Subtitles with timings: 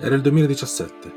[0.00, 1.12] Era il 2017.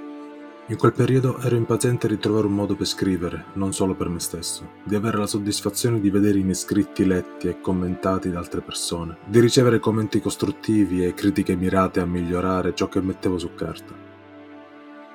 [0.65, 4.19] In quel periodo ero impaziente di trovare un modo per scrivere, non solo per me
[4.19, 8.61] stesso, di avere la soddisfazione di vedere i miei scritti letti e commentati da altre
[8.61, 13.93] persone, di ricevere commenti costruttivi e critiche mirate a migliorare ciò che mettevo su carta.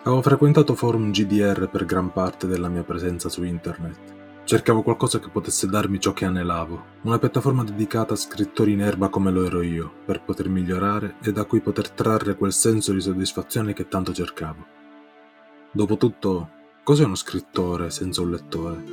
[0.05, 4.16] Avevo frequentato forum GDR per gran parte della mia presenza su internet
[4.47, 9.09] Cercavo qualcosa che potesse darmi ciò che anelavo, una piattaforma dedicata a scrittori in erba
[9.09, 13.01] come lo ero io, per poter migliorare e da cui poter trarre quel senso di
[13.01, 14.65] soddisfazione che tanto cercavo.
[15.73, 16.51] Dopotutto,
[16.85, 18.85] cos'è uno scrittore senza un lettore?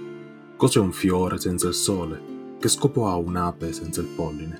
[0.58, 2.56] Cos'è un fiore senza il sole?
[2.60, 4.60] Che scopo ha un'ape senza il polline?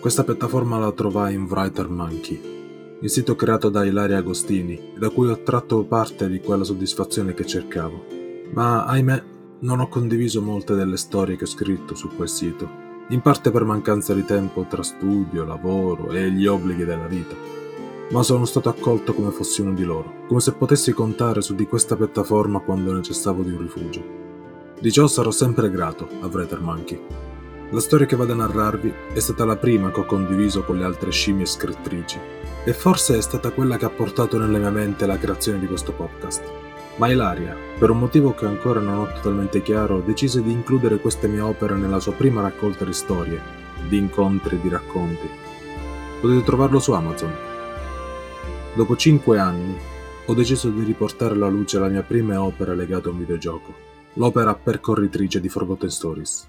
[0.00, 5.28] Questa piattaforma la trovai in Writer Monkey, il sito creato da Ilaria Agostini, da cui
[5.28, 8.16] ho tratto parte di quella soddisfazione che cercavo
[8.52, 9.22] ma ahimè
[9.60, 13.64] non ho condiviso molte delle storie che ho scritto su quel sito, in parte per
[13.64, 17.34] mancanza di tempo tra studio, lavoro e gli obblighi della vita.
[18.10, 21.66] Ma sono stato accolto come fossi uno di loro, come se potessi contare su di
[21.66, 24.04] questa piattaforma quando necessitavo di un rifugio.
[24.78, 27.00] Di ciò sarò sempre grato a Writer Monkey.
[27.70, 30.84] La storia che vado a narrarvi è stata la prima che ho condiviso con le
[30.84, 32.18] altre scimmie scrittrici
[32.64, 35.92] e forse è stata quella che ha portato nella mia mente la creazione di questo
[35.92, 36.65] podcast.
[36.98, 41.28] Ma Ilaria, per un motivo che ancora non ho totalmente chiaro, decise di includere queste
[41.28, 43.38] mie opere nella sua prima raccolta di storie,
[43.86, 45.28] di incontri e di racconti.
[46.22, 47.34] Potete trovarlo su Amazon.
[48.74, 49.78] Dopo cinque anni,
[50.24, 53.74] ho deciso di riportare alla luce la mia prima opera legata a un videogioco,
[54.14, 56.48] l'opera percorritrice di Forgotten Stories.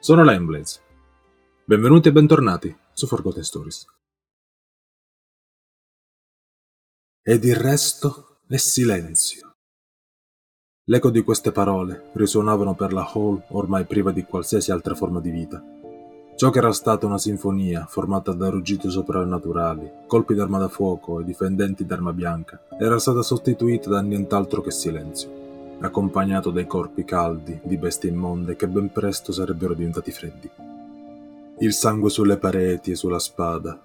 [0.00, 0.82] Sono Lamblades.
[1.64, 3.86] Benvenuti e bentornati su Forgotten Stories.
[7.22, 9.54] Ed il resto e silenzio.
[10.84, 15.30] L'eco di queste parole risuonavano per la hall ormai priva di qualsiasi altra forma di
[15.30, 15.60] vita.
[16.36, 21.24] Ciò che era stata una sinfonia formata da ruggiti soprannaturali, colpi d'arma da fuoco e
[21.24, 27.76] difendenti d'arma bianca, era stata sostituita da nient'altro che silenzio, accompagnato dai corpi caldi di
[27.78, 30.48] bestie immonde che ben presto sarebbero diventati freddi.
[31.58, 33.76] Il sangue sulle pareti e sulla spada,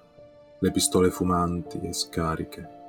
[0.59, 2.81] le pistole fumanti e scariche,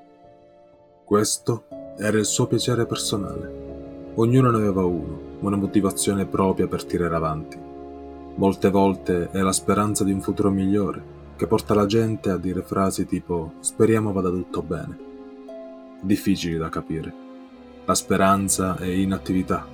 [1.05, 1.65] questo
[1.99, 4.13] era il suo piacere personale.
[4.15, 7.59] Ognuno ne aveva uno, una motivazione propria per tirare avanti.
[8.35, 12.63] Molte volte è la speranza di un futuro migliore che porta la gente a dire
[12.63, 14.99] frasi tipo speriamo vada tutto bene.
[16.01, 17.13] Difficili da capire.
[17.85, 19.67] La speranza è inattività.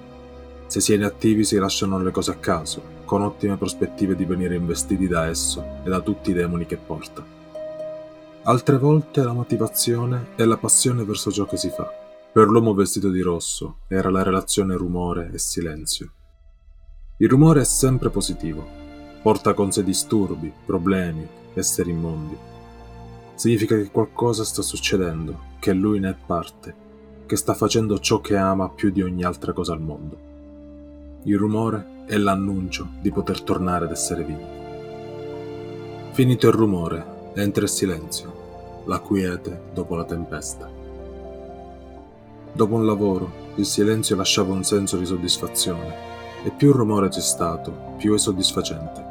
[0.67, 4.55] Se si è inattivi si lasciano le cose a caso, con ottime prospettive di venire
[4.55, 7.37] investiti da esso e da tutti i demoni che porta.
[8.48, 11.86] Altre volte la motivazione è la passione verso ciò che si fa.
[12.32, 16.10] Per l'uomo vestito di rosso era la relazione rumore e silenzio.
[17.19, 18.66] Il rumore è sempre positivo,
[19.20, 22.38] porta con sé disturbi, problemi, esseri immondi.
[23.34, 26.75] Significa che qualcosa sta succedendo, che lui ne è parte,
[27.26, 30.19] che sta facendo ciò che ama più di ogni altra cosa al mondo.
[31.25, 34.44] Il rumore è l'annuncio di poter tornare ad essere vivi.
[36.12, 38.38] Finito il rumore, entra il silenzio
[38.87, 40.71] la quiete dopo la tempesta.
[42.53, 45.94] Dopo un lavoro, il silenzio lasciava un senso di soddisfazione
[46.44, 49.06] e più rumore c'è stato, più è soddisfacente.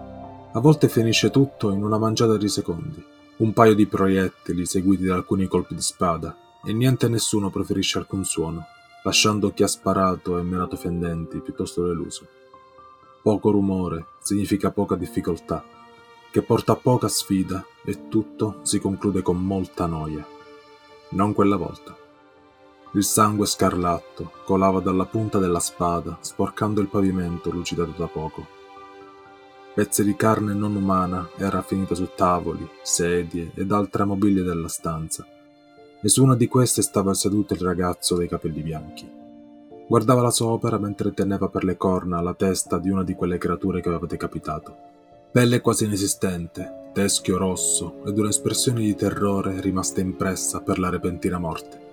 [0.51, 3.03] A volte finisce tutto in una mangiata di secondi,
[3.37, 6.35] un paio di proiettili seguiti da alcuni colpi di spada
[6.65, 8.65] e niente e nessuno preferisce alcun suono,
[9.03, 12.25] lasciando chi ha sparato e menato fendenti piuttosto deluso.
[13.21, 15.63] Poco rumore significa poca difficoltà
[16.31, 20.25] che porta poca sfida e tutto si conclude con molta noia.
[21.09, 21.95] Non quella volta.
[22.93, 28.45] Il sangue scarlatto colava dalla punta della spada, sporcando il pavimento lucidato da poco.
[29.73, 35.25] Pezzi di carne non umana era finita su tavoli, sedie ed altre mobilie della stanza,
[36.01, 39.07] e su una di queste stava seduto il ragazzo dai capelli bianchi.
[39.87, 43.37] Guardava la sua opera mentre teneva per le corna la testa di una di quelle
[43.37, 44.75] creature che aveva decapitato.
[45.31, 51.85] Pelle quasi inesistente, teschio rosso ed un'espressione di terrore rimasta impressa per la repentina morte.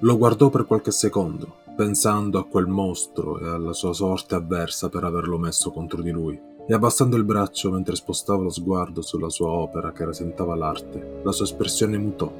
[0.00, 5.04] Lo guardò per qualche secondo, pensando a quel mostro e alla sua sorte avversa per
[5.04, 9.50] averlo messo contro di lui, e abbassando il braccio mentre spostava lo sguardo sulla sua
[9.50, 12.32] opera che rasentava l'arte, la sua espressione mutò.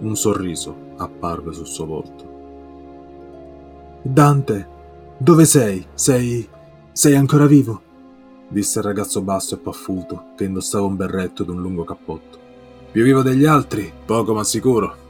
[0.00, 2.32] Un sorriso apparve sul suo volto.
[4.02, 4.68] Dante,
[5.16, 5.86] dove sei?
[5.94, 6.46] Sei...
[6.92, 7.83] sei ancora vivo?
[8.48, 12.38] Disse il ragazzo basso e paffuto che indossava un berretto ed un lungo cappotto.
[12.90, 15.02] Più vivo degli altri, poco ma sicuro.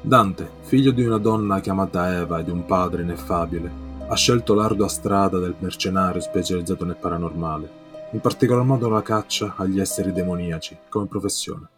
[0.00, 4.88] Dante, figlio di una donna chiamata Eva e di un padre ineffabile, ha scelto l'ardua
[4.88, 7.70] strada del mercenario specializzato nel paranormale,
[8.12, 11.68] in particolar modo la caccia agli esseri demoniaci come professione.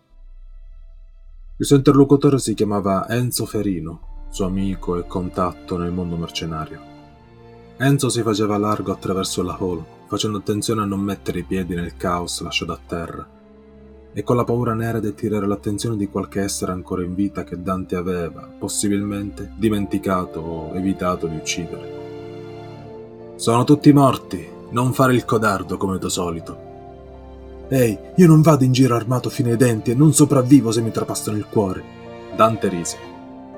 [1.58, 6.80] Il suo interlocutore si chiamava Enzo Ferino, suo amico e contatto nel mondo mercenario.
[7.78, 11.96] Enzo si faceva largo attraverso la hall, facendo attenzione a non mettere i piedi nel
[11.96, 13.28] caos lasciato a terra,
[14.12, 17.60] e con la paura nera di attirare l'attenzione di qualche essere ancora in vita che
[17.60, 23.34] Dante aveva, possibilmente, dimenticato o evitato di uccidere.
[23.36, 26.64] Sono tutti morti, non fare il codardo come tuo solito.
[27.68, 30.90] Ehi, io non vado in giro armato fino ai denti e non sopravvivo se mi
[30.90, 31.82] trapassano il cuore.
[32.34, 32.96] Dante rise.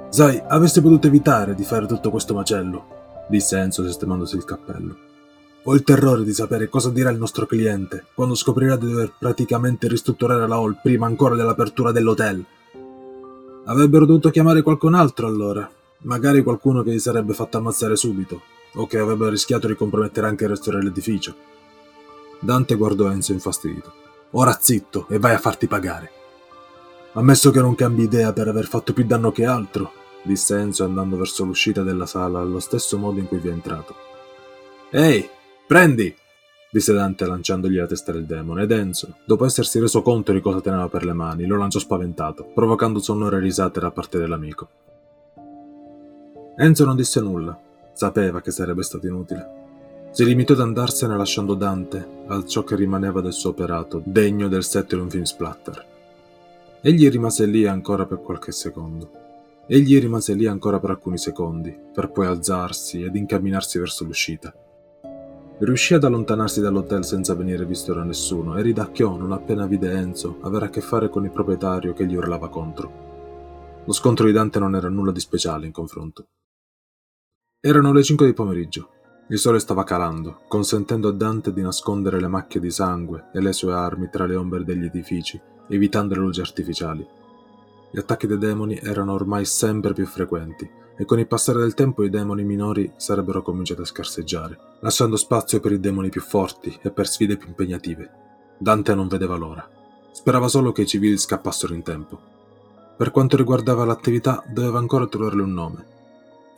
[0.08, 5.07] Sai, avresti potuto evitare di fare tutto questo macello, disse Enzo sistemandosi il cappello.
[5.64, 9.88] Ho il terrore di sapere cosa dirà il nostro cliente quando scoprirà di dover praticamente
[9.88, 12.44] ristrutturare la hall prima ancora dell'apertura dell'hotel.
[13.64, 15.68] Avrebbero dovuto chiamare qualcun altro allora,
[16.02, 18.40] magari qualcuno che gli sarebbe fatto ammazzare subito,
[18.74, 21.34] o che avrebbe rischiato di compromettere anche il resto dell'edificio.
[22.40, 23.92] Dante guardò Enzo infastidito.
[24.32, 26.10] Ora zitto e vai a farti pagare.
[27.12, 31.16] Ammesso che non cambi idea per aver fatto più danno che altro, disse Enzo andando
[31.16, 33.94] verso l'uscita della sala allo stesso modo in cui vi è entrato.
[34.90, 35.28] Ehi,
[35.68, 36.16] prendi!
[36.70, 40.62] disse Dante lanciandogli la testa del demone, ed Enzo, dopo essersi reso conto di cosa
[40.62, 44.68] teneva per le mani, lo lanciò spaventato, provocando sonore risate da parte dell'amico.
[46.56, 47.58] Enzo non disse nulla,
[47.92, 49.56] sapeva che sarebbe stato inutile.
[50.10, 54.64] Si limitò ad andarsene lasciando Dante a ciò che rimaneva del suo operato, degno del
[54.64, 55.86] set di un film splatter.
[56.80, 59.10] Egli rimase lì ancora per qualche secondo.
[59.66, 64.52] Egli rimase lì ancora per alcuni secondi, per poi alzarsi ed incamminarsi verso l'uscita.
[65.60, 70.38] Riuscì ad allontanarsi dall'hotel senza venire visto da nessuno e ridacchiò non appena vide Enzo
[70.42, 73.82] avere a che fare con il proprietario che gli urlava contro.
[73.84, 76.28] Lo scontro di Dante non era nulla di speciale in confronto.
[77.60, 78.90] Erano le 5 di pomeriggio
[79.30, 83.52] il sole stava calando, consentendo a Dante di nascondere le macchie di sangue e le
[83.52, 85.38] sue armi tra le ombre degli edifici,
[85.68, 87.06] evitando le luci artificiali.
[87.90, 90.66] Gli attacchi dei demoni erano ormai sempre più frequenti
[90.98, 95.60] e con il passare del tempo i demoni minori sarebbero cominciati a scarseggiare, lasciando spazio
[95.60, 98.10] per i demoni più forti e per sfide più impegnative.
[98.58, 99.66] Dante non vedeva l'ora.
[100.10, 102.20] Sperava solo che i civili scappassero in tempo.
[102.96, 105.96] Per quanto riguardava l'attività, doveva ancora trovarle un nome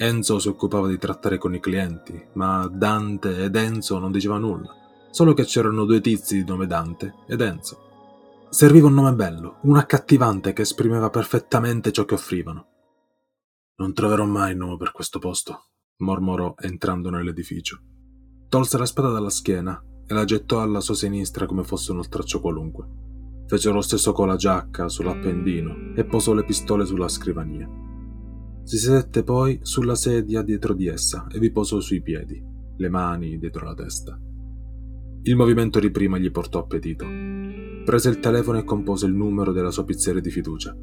[0.03, 4.75] Enzo si occupava di trattare con i clienti, ma Dante ed Enzo non diceva nulla,
[5.11, 8.47] solo che c'erano due tizi di nome Dante ed Enzo.
[8.49, 12.65] Serviva un nome bello, un accattivante che esprimeva perfettamente ciò che offrivano.
[13.81, 15.69] Non troverò mai il nome per questo posto,
[16.01, 17.81] mormorò entrando nell'edificio.
[18.47, 22.43] Tolse la spada dalla schiena e la gettò alla sua sinistra come fosse un oltraccio
[22.43, 22.87] qualunque.
[23.47, 27.67] Fece lo stesso con la giacca sull'appendino e posò le pistole sulla scrivania.
[28.65, 32.39] Si sedette poi sulla sedia dietro di essa e vi posò sui piedi,
[32.77, 34.15] le mani dietro la testa.
[35.23, 37.07] Il movimento di prima gli portò appetito.
[37.87, 40.77] Prese il telefono e compose il numero della sua pizzeria di fiducia.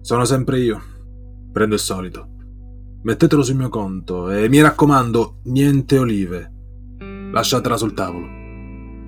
[0.00, 0.96] Sono sempre io.
[1.52, 2.28] Prendo il solito.
[3.02, 6.52] Mettetelo sul mio conto e mi raccomando, niente olive.
[7.32, 8.26] Lasciatela sul tavolo.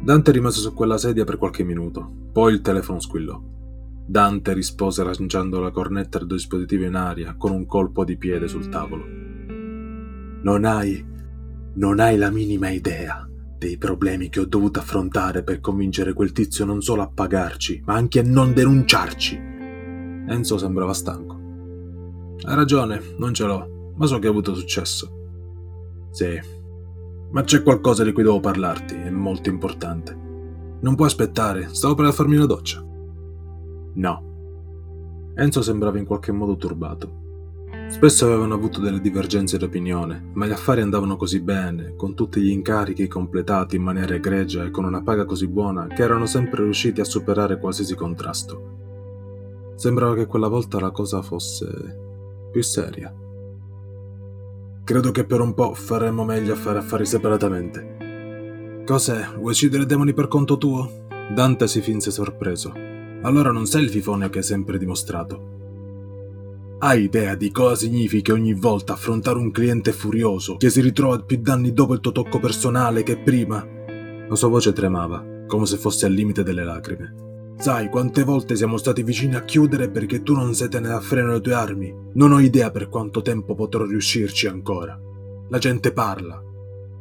[0.03, 3.41] Dante rimase su quella sedia per qualche minuto, poi il telefono squillò.
[4.07, 8.69] Dante rispose lanciando la cornetta del dispositivo in aria con un colpo di piede sul
[8.69, 9.05] tavolo.
[10.43, 11.05] Non hai.
[11.75, 13.25] non hai la minima idea
[13.61, 17.95] dei problemi che ho dovuto affrontare per convincere quel tizio non solo a pagarci, ma
[17.95, 19.37] anche a non denunciarci.
[19.37, 21.30] Enzo sembrava stanco.
[22.43, 25.19] Hai ragione, non ce l'ho, ma so che ha avuto successo.
[26.11, 26.41] Sì,
[27.33, 30.17] ma c'è qualcosa di cui devo parlarti, è molto importante.
[30.81, 32.83] Non puoi aspettare, stavo per farmi una doccia.
[33.95, 35.33] No.
[35.35, 37.19] Enzo sembrava in qualche modo turbato.
[37.89, 42.51] Spesso avevano avuto delle divergenze d'opinione, ma gli affari andavano così bene, con tutti gli
[42.51, 47.01] incarichi completati in maniera egregia e con una paga così buona, che erano sempre riusciti
[47.01, 49.75] a superare qualsiasi contrasto.
[49.77, 52.09] Sembrava che quella volta la cosa fosse
[52.51, 53.15] più seria.
[54.85, 58.83] Credo che per un po' faremmo meglio a fare affari separatamente.
[58.85, 59.29] Cos'è?
[59.37, 61.07] Vuoi uccidere demoni per conto tuo?
[61.33, 62.73] Dante si finse sorpreso.
[63.23, 65.59] Allora non sei il fifone che hai sempre dimostrato.
[66.81, 71.39] Hai idea di cosa significa ogni volta affrontare un cliente furioso che si ritrova più
[71.41, 73.65] danni dopo il tuo tocco personale che prima?
[74.29, 77.30] La sua voce tremava, come se fosse al limite delle lacrime.
[77.61, 81.33] Sai quante volte siamo stati vicini a chiudere perché tu non sei tenuto a freno
[81.33, 81.95] le tue armi?
[82.15, 84.99] Non ho idea per quanto tempo potrò riuscirci ancora.
[85.51, 86.43] La gente parla,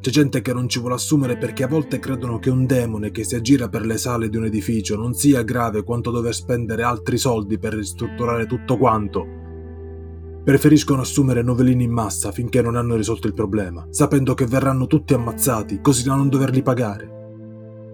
[0.02, 3.24] c'è gente che non ci vuole assumere perché a volte credono che un demone che
[3.24, 7.18] si aggira per le sale di un edificio non sia grave quanto dover spendere altri
[7.18, 9.26] soldi per ristrutturare tutto quanto.
[10.44, 15.14] Preferiscono assumere novellini in massa finché non hanno risolto il problema, sapendo che verranno tutti
[15.14, 17.19] ammazzati così da non doverli pagare.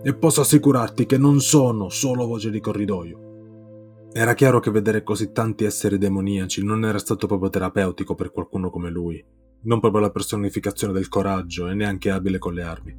[0.07, 4.09] E posso assicurarti che non sono solo voce di corridoio.
[4.13, 8.69] Era chiaro che vedere così tanti esseri demoniaci non era stato proprio terapeutico per qualcuno
[8.69, 9.25] come lui,
[9.63, 12.95] non proprio la personificazione del coraggio e neanche abile con le armi.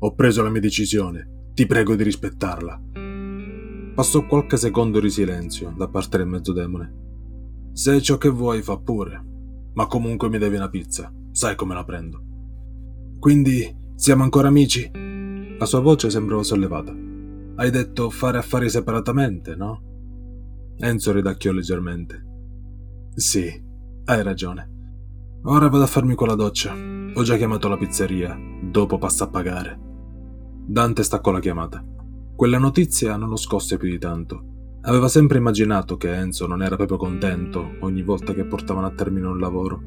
[0.00, 2.82] Ho preso la mia decisione, ti prego di rispettarla.
[3.94, 6.94] Passò qualche secondo di silenzio da parte del mezzodemone.
[7.72, 9.24] Se ciò che vuoi, fa pure,
[9.72, 12.22] ma comunque mi devi una pizza, sai come la prendo.
[13.18, 15.21] Quindi siamo ancora amici?
[15.62, 16.92] La sua voce sembrava sollevata.
[17.54, 20.74] Hai detto fare affari separatamente, no?
[20.76, 22.20] Enzo ridacchiò leggermente.
[23.14, 23.62] Sì,
[24.06, 25.38] hai ragione.
[25.44, 26.74] Ora vado a farmi quella doccia.
[27.14, 28.36] Ho già chiamato la pizzeria.
[28.60, 29.78] Dopo passa a pagare.
[30.66, 31.80] Dante staccò la chiamata.
[32.34, 34.78] Quella notizia non lo scosse più di tanto.
[34.80, 39.28] Aveva sempre immaginato che Enzo non era proprio contento ogni volta che portavano a termine
[39.28, 39.80] un lavoro.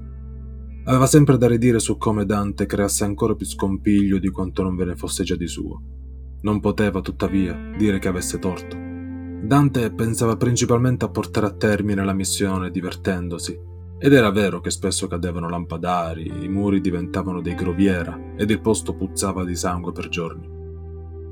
[0.87, 4.85] Aveva sempre da ridire su come Dante creasse ancora più scompiglio di quanto non ve
[4.85, 5.81] ne fosse già di suo.
[6.41, 8.77] Non poteva, tuttavia, dire che avesse torto.
[8.77, 13.59] Dante pensava principalmente a portare a termine la missione divertendosi,
[13.97, 18.93] ed era vero che spesso cadevano lampadari, i muri diventavano dei groviera ed il posto
[18.93, 20.47] puzzava di sangue per giorni.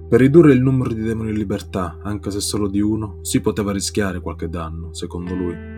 [0.10, 3.72] Per ridurre il numero di demoni in libertà, anche se solo di uno, si poteva
[3.72, 5.73] rischiare qualche danno, secondo lui.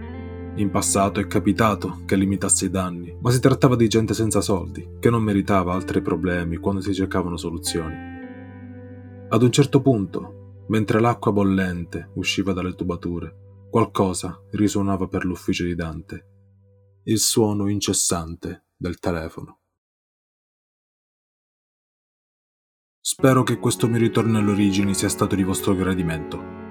[0.55, 4.97] In passato è capitato che limitasse i danni, ma si trattava di gente senza soldi,
[5.00, 7.95] che non meritava altri problemi quando si cercavano soluzioni.
[9.27, 10.35] Ad un certo punto,
[10.67, 16.29] Mentre l'acqua bollente usciva dalle tubature, qualcosa risuonava per l'ufficio di Dante.
[17.03, 19.59] Il suono incessante del telefono.
[23.00, 26.64] Spero che questo mio ritorno alle origini sia stato di vostro gradimento.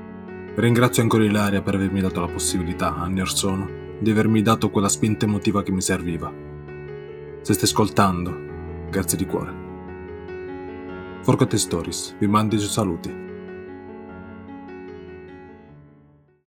[0.56, 3.68] Ringrazio ancora Ilaria per avermi dato la possibilità, anni or sono,
[3.98, 6.32] di avermi dato quella spinta emotiva che mi serviva.
[7.40, 8.32] Se stai ascoltando,
[8.88, 9.52] grazie di cuore.
[11.22, 13.23] Forgotten Stories vi mandi i saluti.